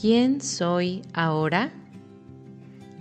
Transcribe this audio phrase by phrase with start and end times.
[0.00, 1.70] ¿Quién soy ahora?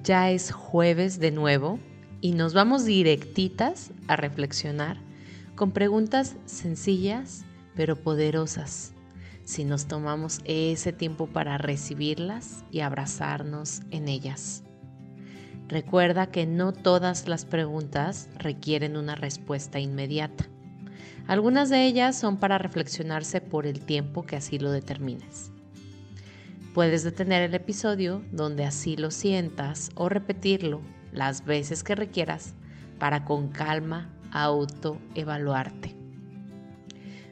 [0.03, 1.79] Ya es jueves de nuevo
[2.19, 4.98] y nos vamos directitas a reflexionar
[5.56, 8.91] con preguntas sencillas pero poderosas
[9.46, 14.66] si nos tomamos ese tiempo para recibirlas y abrazarnos en ellas.
[15.70, 20.50] Recuerda que no todas las preguntas requieren una respuesta inmediata.
[21.27, 25.54] Algunas de ellas son para reflexionarse por el tiempo que así lo determines.
[26.73, 32.54] Puedes detener el episodio donde así lo sientas o repetirlo las veces que requieras
[33.00, 35.95] para con calma autoevaluarte.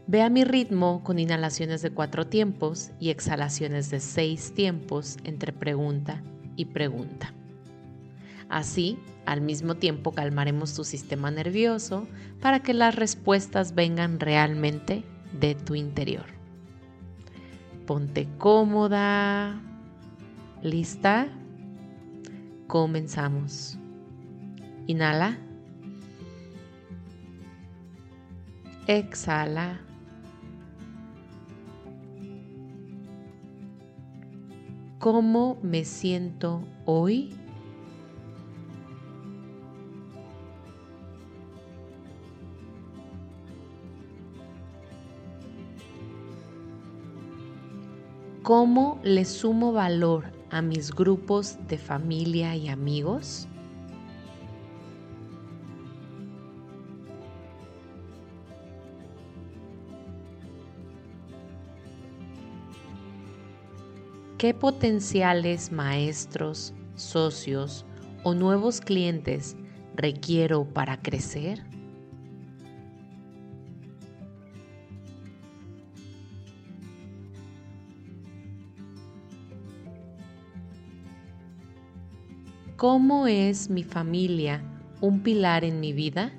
[0.07, 5.51] Ve a mi ritmo con inhalaciones de cuatro tiempos y exhalaciones de seis tiempos entre
[5.51, 6.23] pregunta
[6.55, 7.33] y pregunta.
[8.49, 12.07] Así, al mismo tiempo calmaremos tu sistema nervioso
[12.41, 15.03] para que las respuestas vengan realmente
[15.37, 16.36] de tu interior.
[17.87, 19.61] Ponte cómoda.
[20.61, 21.29] ¿Lista?
[22.67, 23.79] Comenzamos.
[24.87, 25.37] Inhala.
[28.87, 29.79] Exhala.
[34.99, 37.33] ¿Cómo me siento hoy?
[48.47, 53.45] ¿Cómo le sumo valor a mis grupos de familia y amigos?
[64.37, 67.85] ¿Qué potenciales maestros, socios
[68.23, 69.57] o nuevos clientes
[69.93, 71.66] requiero para crecer?
[82.77, 84.61] ¿Cómo es mi familia
[85.01, 86.31] un pilar en mi vida?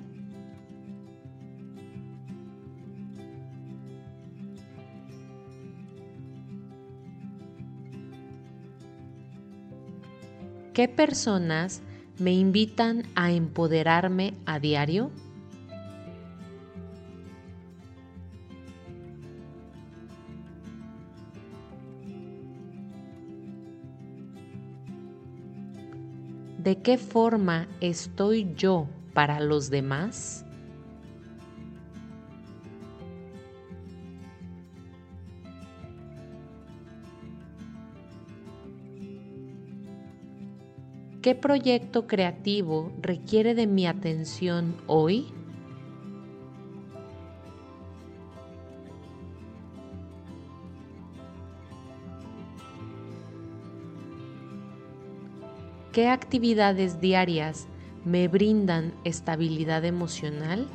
[10.73, 11.81] ¿Qué personas
[12.19, 15.11] me invitan a empoderarme a diario?
[26.59, 30.43] ¿De qué forma estoy yo para los demás?
[41.21, 45.27] ¿Qué proyecto creativo requiere de mi atención hoy?
[55.91, 57.67] ¿Qué actividades diarias
[58.05, 60.67] me brindan estabilidad emocional?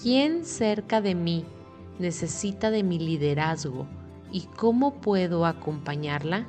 [0.00, 1.44] ¿Quién cerca de mí
[1.98, 3.88] necesita de mi liderazgo
[4.30, 6.46] y cómo puedo acompañarla?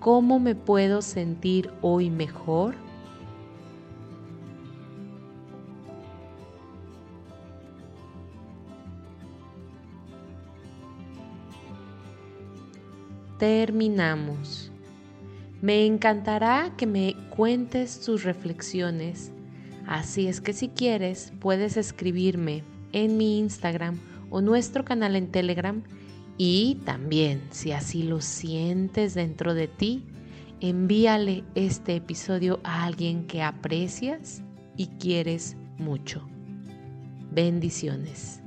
[0.00, 2.74] ¿Cómo me puedo sentir hoy mejor?
[13.38, 14.72] Terminamos.
[15.60, 19.32] Me encantará que me cuentes tus reflexiones,
[19.86, 22.62] así es que si quieres puedes escribirme
[22.92, 23.98] en mi Instagram
[24.30, 25.82] o nuestro canal en Telegram
[26.42, 30.06] y también, si así lo sientes dentro de ti,
[30.62, 34.42] envíale este episodio a alguien que aprecias
[34.74, 36.26] y quieres mucho.
[37.30, 38.39] Bendiciones.